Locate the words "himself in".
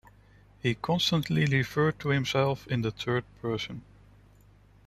2.09-2.81